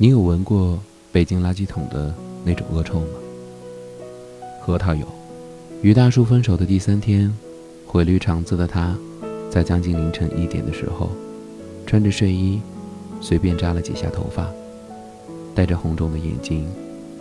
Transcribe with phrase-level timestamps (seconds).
[0.00, 0.78] 你有闻过
[1.10, 3.06] 北京垃圾桶的那种恶臭吗？
[4.60, 5.04] 核桃有。
[5.82, 7.36] 与大叔分手的第三天，
[7.84, 8.96] 毁绿肠子的他，
[9.50, 11.10] 在将近凌晨一点的时候，
[11.84, 12.60] 穿着睡衣，
[13.20, 14.46] 随便扎了几下头发，
[15.52, 16.64] 带着红肿的眼睛，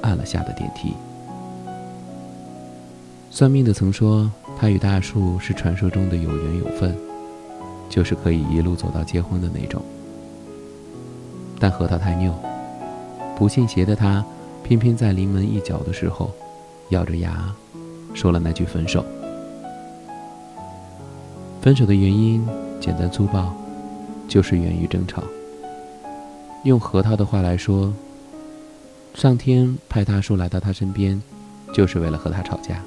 [0.04, 0.94] 按了下的电梯。
[3.32, 6.96] 算命的曾说，他与大树是传说中的有缘有份，
[7.90, 9.82] 就是可以一路走到结婚的那种。
[11.60, 12.32] 但核桃太拗，
[13.38, 14.26] 不信邪的他，
[14.64, 16.32] 偏偏在临门一脚的时候，
[16.90, 17.54] 咬着牙，
[18.16, 19.06] 说了那句分手。
[21.62, 22.44] 分手的原因
[22.80, 23.54] 简单粗暴，
[24.28, 25.22] 就是源于争吵。
[26.64, 27.94] 用核桃的话来说，
[29.14, 31.22] 上天派大树来到他身边，
[31.72, 32.82] 就是为了和他吵架。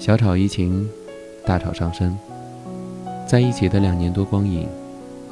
[0.00, 0.88] 小吵怡情，
[1.46, 2.18] 大吵伤身。
[3.24, 4.66] 在一起的两年多光阴，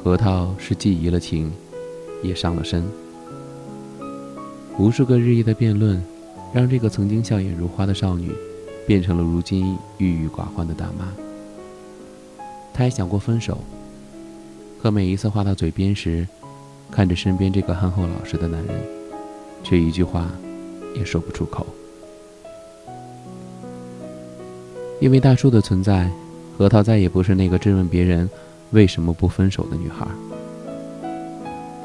[0.01, 1.51] 核桃是既移了情，
[2.23, 2.81] 也伤了身。
[4.79, 5.99] 无数个日夜的辩论，
[6.53, 8.31] 让这个曾经笑颜如花的少女，
[8.85, 11.11] 变成了如今郁郁寡欢的大妈。
[12.75, 13.57] 她也想过分手，
[14.79, 16.27] 可每一次话到嘴边时，
[16.91, 18.79] 看着身边这个憨厚老实的男人，
[19.63, 20.31] 却一句话
[20.95, 21.65] 也说不出口。
[25.01, 26.07] 因为大叔的存在，
[26.55, 28.29] 核桃再也不是那个质问别人
[28.71, 30.05] 为什么不分手的女孩。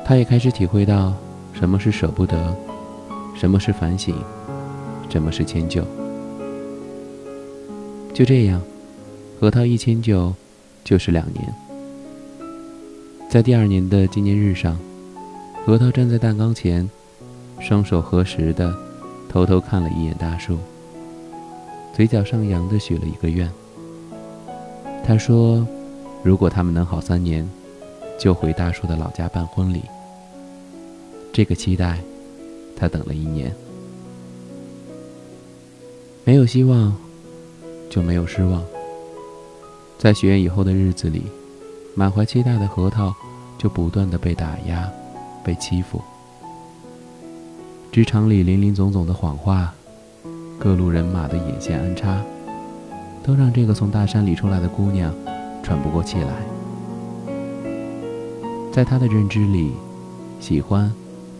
[0.04, 1.14] 她也开始体会到
[1.54, 2.54] 什么是舍不得，
[3.34, 4.14] 什么是反省，
[5.08, 5.82] 什么是迁就。
[8.14, 8.60] 就这样，
[9.40, 10.32] 核桃一迁就
[10.84, 11.54] 就是两年。
[13.28, 14.78] 在第二年的纪念日上，
[15.64, 16.88] 核桃站在蛋糕前，
[17.60, 18.74] 双手合十的
[19.28, 20.58] 偷偷看了一眼大树。
[21.94, 23.50] 嘴角上扬的许了一个愿。
[25.04, 25.66] 他说
[26.22, 27.48] ：“如果他们能好三年，
[28.18, 29.82] 就回大叔的老家办婚礼。”
[31.32, 31.98] 这个期待，
[32.76, 33.54] 他等了一年。
[36.24, 36.94] 没有希望，
[37.90, 38.62] 就没有失望。
[39.98, 41.22] 在许愿以后的日子里，
[41.94, 43.14] 满怀期待的核桃
[43.58, 44.90] 就不断的被打压、
[45.44, 46.00] 被欺负。
[47.90, 49.72] 职场里林林总总的谎话。
[50.58, 52.22] 各路人马的眼线安插，
[53.24, 55.12] 都让这个从大山里出来的姑娘
[55.60, 56.28] 喘不过气来。
[58.70, 59.72] 在他的认知里，
[60.38, 60.92] 喜欢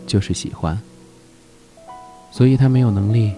[0.09, 0.77] 就是喜欢，
[2.32, 3.32] 所以他没有能力，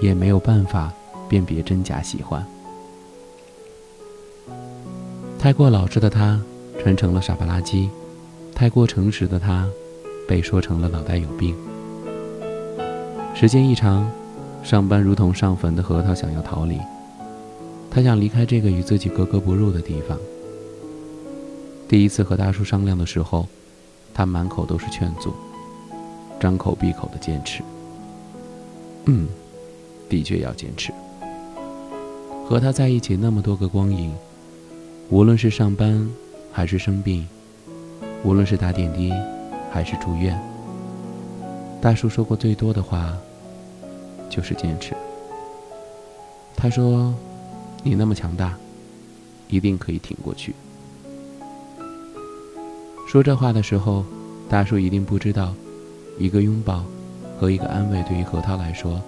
[0.00, 0.92] 也没有办法
[1.28, 2.46] 辨别真假喜欢。
[5.38, 6.40] 太过老实的他，
[6.80, 7.88] 传成了傻不拉几；
[8.54, 9.66] 太过诚实的他，
[10.28, 11.56] 被说成了脑袋有病。
[13.34, 14.08] 时间一长。
[14.62, 16.76] 上班如同上坟的核桃想要逃离，
[17.88, 20.18] 他想离开这个与自己格格不入的地方。
[21.86, 23.46] 第一次和大叔商量的时候，
[24.12, 25.32] 他满口都是劝阻，
[26.40, 27.62] 张口闭口的坚持。
[29.06, 29.26] 嗯，
[30.08, 30.92] 的确要坚持。
[32.46, 34.12] 和他在一起那么多个光阴，
[35.10, 36.08] 无论是上班
[36.52, 37.26] 还是生病，
[38.22, 39.12] 无论是打点滴
[39.72, 40.40] 还是住院，
[41.80, 43.16] 大叔说过最多的话。
[44.28, 44.92] 就是坚持。
[46.56, 47.14] 他说
[47.84, 48.58] ：“你那么强大，
[49.48, 50.52] 一定可以挺过去。”
[53.08, 54.04] 说这话的时候，
[54.48, 55.54] 大叔一定不知道，
[56.18, 56.84] 一个拥抱
[57.38, 59.00] 和一个安慰对于何涛来说，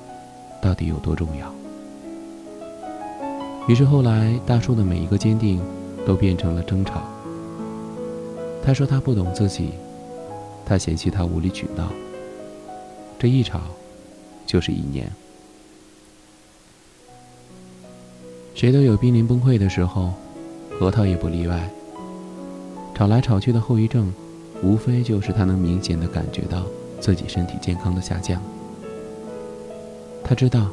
[0.63, 1.53] 到底有多重要。
[3.67, 5.61] 于是后来，大叔的每一个坚定，
[6.07, 7.03] 都变成了争吵。
[8.65, 9.71] 他说他不懂自己，
[10.65, 11.91] 他嫌弃他无理取闹。
[13.19, 13.61] 这一吵。
[14.47, 15.07] 就是一年，
[18.55, 20.15] 谁都有濒临崩溃的时候，
[20.81, 21.69] 核桃也不例外。
[22.95, 24.11] 吵来吵去的后遗症，
[24.63, 26.65] 无非就是他能明显的感觉到
[27.01, 28.41] 自己身体健康的下降。
[30.25, 30.69] 他知道，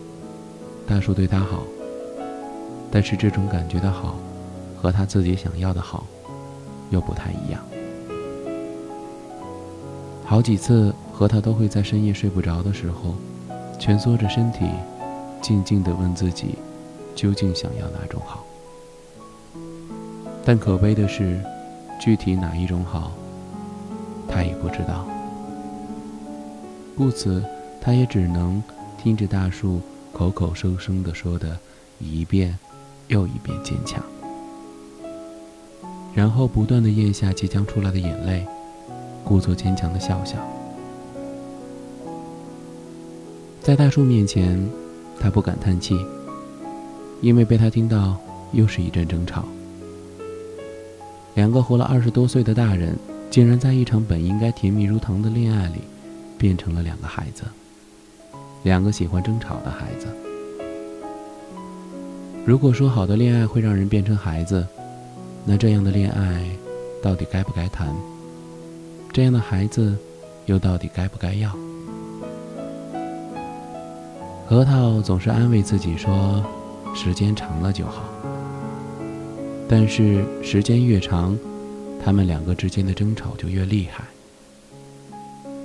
[0.88, 1.64] 大叔对他好，
[2.92, 4.16] 但是这种感觉的好，
[4.76, 6.06] 和他自己想要的好，
[6.90, 7.62] 又不太一样。
[10.26, 13.16] 好几次，核桃都会在深夜睡不着的时候。
[13.78, 14.66] 蜷缩着身体，
[15.42, 16.56] 静静地问自己：
[17.14, 18.44] 究竟想要哪种好？
[20.46, 21.40] 但可悲的是，
[22.00, 23.12] 具体哪一种好，
[24.30, 25.06] 他也不知道。
[26.96, 27.44] 故此，
[27.82, 28.64] 他也只能
[28.98, 29.82] 听着大树
[30.14, 31.60] 口口声声地说的
[32.00, 32.58] 一遍
[33.10, 34.02] 又一遍坚强，
[36.14, 38.46] 然后不断地咽下即将出来的眼泪，
[39.26, 40.38] 故作坚强地笑笑。
[43.62, 44.66] 在大树面前，
[45.20, 45.98] 他不敢叹气，
[47.22, 48.16] 因为被他听到
[48.54, 49.44] 又是一阵争吵。
[51.34, 52.96] 两个活了二十多岁的大人，
[53.30, 55.82] 竟然在一场本应该甜蜜如糖的恋爱里，
[56.46, 57.44] 变成了两个孩子，
[58.62, 60.06] 两个喜欢争吵的孩子。
[62.46, 64.64] 如果说好的恋爱会让人变成孩子，
[65.44, 66.48] 那这样的恋爱
[67.02, 67.92] 到底该不该谈？
[69.12, 69.98] 这样的孩子
[70.46, 71.52] 又到底该不该要？
[74.46, 76.46] 核桃总是安慰自己说
[76.94, 78.04] ：“时间长了就好。”
[79.68, 81.36] 但是时间越长，
[82.04, 84.04] 他们两个之间的争吵就越厉害。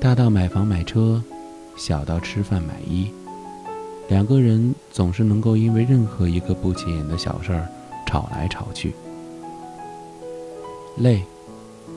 [0.00, 1.22] 大到买房买车，
[1.76, 3.10] 小到吃饭买衣，
[4.08, 7.68] 两个人总是能够因为任何一个不起眼的小事儿
[8.06, 8.94] 吵来吵去。
[10.96, 11.22] 累，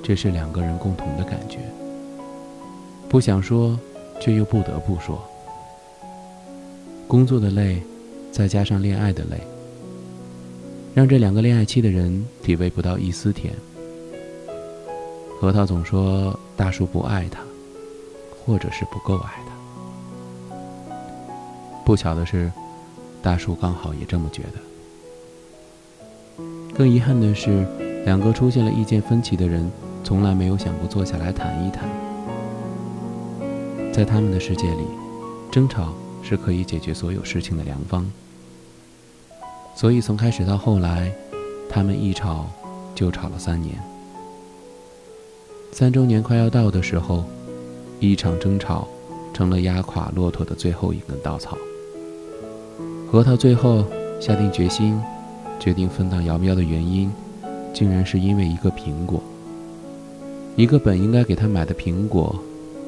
[0.04, 1.60] 这是两个人共同的感觉。
[3.08, 3.80] 不想说，
[4.20, 5.24] 却又不得不说。
[7.08, 7.82] 工作的累，
[8.34, 9.38] 再加上恋爱的累。
[10.94, 13.54] 让这两个恋爱期的人体味不到一丝甜。
[15.40, 17.40] 核桃总说大树不爱他，
[18.45, 20.56] 或者是不够爱他。
[21.86, 22.51] 不巧的是，
[23.22, 24.60] 大树刚好也这么觉得。
[26.74, 27.68] 更遗憾的是，
[28.06, 29.69] 两个出现了意见分歧的人，
[30.04, 31.88] 从来没有想过坐下来谈一谈。
[33.92, 34.84] 在他们的世界里，
[35.51, 35.94] 争吵
[36.24, 38.10] 是可以解决所有事情的良方。
[39.75, 41.12] 所以，从开始到后来，
[41.69, 42.48] 他们一吵
[42.96, 43.75] 就吵了三年。
[45.72, 47.25] 三周年快要到的时候，
[48.10, 48.88] 一场争吵
[49.34, 51.58] 成了压垮骆驼的最后一根稻草。
[53.12, 53.86] 核桃最后
[54.20, 55.00] 下定决心，
[55.60, 57.12] 决定分道扬镳的原因，
[57.74, 59.22] 竟然是因为一个苹果。
[60.56, 62.36] 一个本应该给他买的苹果，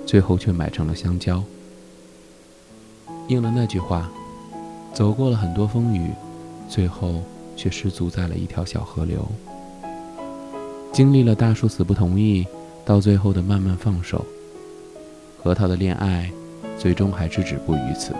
[0.05, 1.43] 最后却买成了香蕉。
[3.27, 4.09] 应了那句话，
[4.93, 6.11] 走过了很多风雨。
[6.67, 7.21] 最后
[7.55, 9.23] 却失足在了一条小河流。
[10.91, 12.43] 经历了大树死不同意，
[12.83, 14.25] 到最后的慢慢放手，
[15.45, 16.27] 核桃的恋爱
[16.75, 18.15] 最终还是止步于此。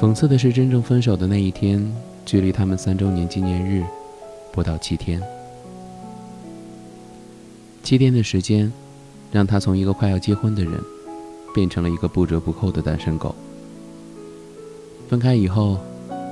[0.00, 1.92] 讽刺的是，真正分手的那一天，
[2.24, 3.82] 距离他们三周年纪念日
[4.52, 5.20] 不到七天。
[7.82, 8.72] 七天的时间，
[9.32, 10.80] 让他从一个快要结婚的人，
[11.52, 13.34] 变成了一个不折不扣的单身狗。
[15.08, 15.80] 分开以后。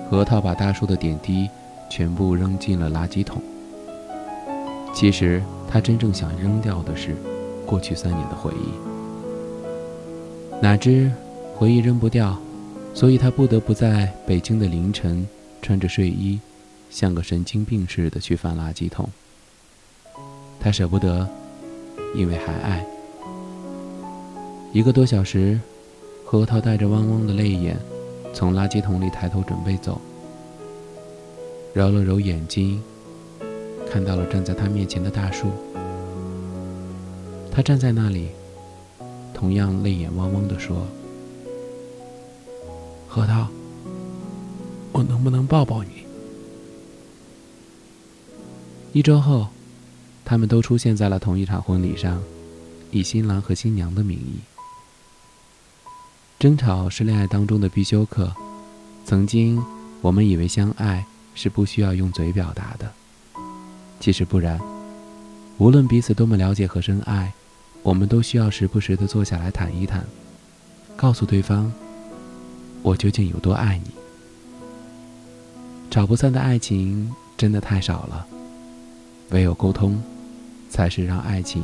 [0.09, 1.49] 核桃把大树的点滴
[1.91, 3.41] 全部扔进了垃圾桶。
[4.93, 7.17] 其实他真正想扔掉的是
[7.65, 8.92] 过去三年的回忆。
[10.63, 11.11] 哪知
[11.57, 12.39] 回忆扔不掉，
[12.95, 15.27] 所以他不得不在北京的凌晨
[15.61, 16.39] 穿着睡衣，
[16.89, 19.09] 像个神经病似的去翻垃圾桶。
[20.61, 21.29] 他舍不得，
[22.15, 22.87] 因为还爱。
[24.73, 25.59] 一个多小时，
[26.25, 27.77] 核桃带着汪汪的泪眼。
[28.33, 30.01] 从垃圾桶里抬头准备走，
[31.75, 32.81] 揉了揉眼睛，
[33.91, 35.51] 看到了站在他面前的大树。
[37.51, 38.29] 他站在那里，
[39.43, 40.87] 同样泪眼汪汪地说
[43.11, 43.49] ：“核桃，
[44.93, 46.05] 我能不能抱抱你？”
[48.95, 49.49] 一周后，
[50.25, 52.23] 他们都出现在了同一场婚礼上，
[52.93, 54.39] 以新郎和新娘的名义。
[56.39, 58.33] 争吵是恋爱当中的必修课。
[59.05, 59.61] 曾经，
[60.03, 61.05] 我们以为相爱
[61.35, 62.93] 是不需要用嘴表达的，
[63.99, 64.61] 其实不然。
[65.59, 67.33] 无论彼此多么了解和深爱，
[67.83, 70.05] 我们都需要时不时的坐下来谈一谈，
[70.97, 71.71] 告诉对方，
[72.83, 73.91] 我究竟有多爱你。
[75.91, 78.25] 找不散的爱情真的太少了，
[79.31, 80.01] 唯有沟通，
[80.71, 81.63] 才是让爱情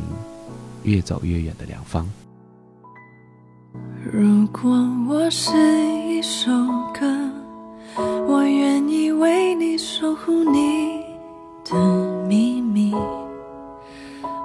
[0.82, 2.06] 越走越远的良方。
[4.12, 4.70] 如果
[5.08, 5.52] 我是
[6.08, 6.50] 一首
[6.92, 7.30] 歌，
[8.26, 11.04] 我愿意为你守护你
[11.64, 12.92] 的秘密，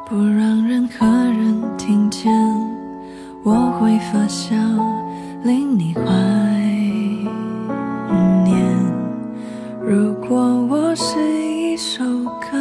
[0.07, 1.22] 不让人听见。
[3.45, 4.55] 我会发笑，
[5.43, 6.01] 令你怀
[8.45, 8.55] 念。
[9.81, 10.37] 如果
[10.69, 12.05] 我是一首
[12.39, 12.57] 歌，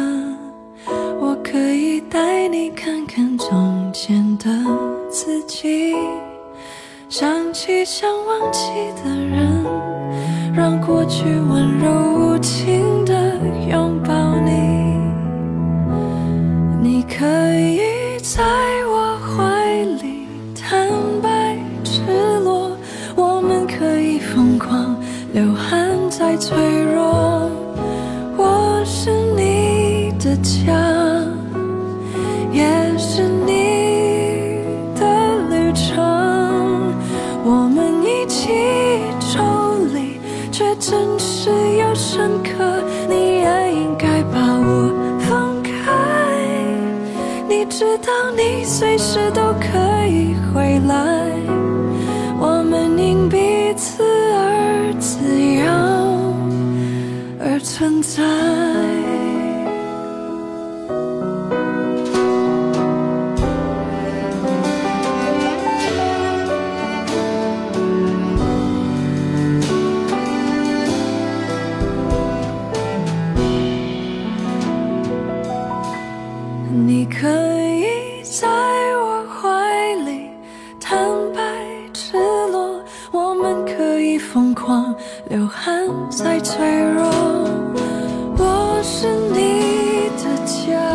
[1.21, 4.49] 我可以带你看看从前的
[5.09, 5.95] 自己。
[7.07, 8.69] 想起想忘记
[9.05, 9.63] 的人，
[10.53, 12.82] 让过去温柔无情
[57.83, 58.23] 而存在。
[76.85, 78.47] 你可以在
[78.95, 80.29] 我怀里
[80.79, 80.97] 坦
[81.35, 81.41] 白
[81.93, 82.15] 赤
[82.49, 84.95] 裸，我们可以疯狂
[85.29, 87.42] 流汗再脆弱。
[90.65, 90.92] 家，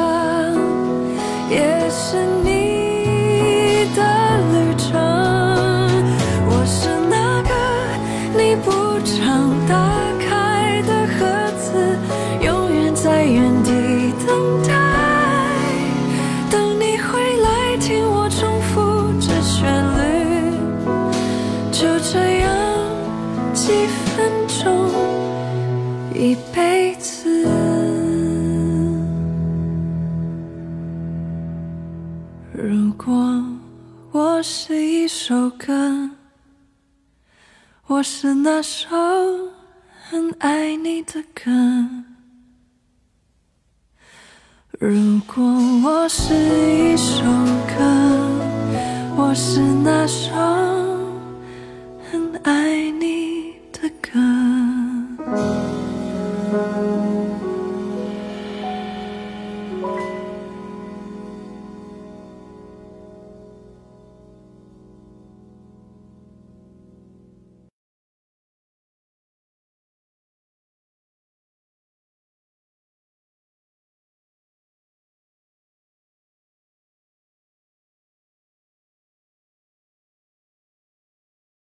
[37.99, 38.87] 我是那首
[40.09, 41.51] 很爱你的歌。
[44.79, 45.43] 如果
[45.85, 47.25] 我是一首
[47.67, 47.83] 歌，
[49.17, 50.31] 我是那首
[52.09, 53.18] 很爱你